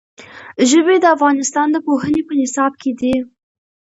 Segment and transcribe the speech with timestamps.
[0.69, 3.15] ژبې د افغانستان د پوهنې په نصاب کې دي.